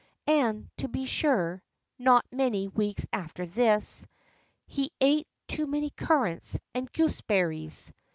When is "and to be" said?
0.25-1.05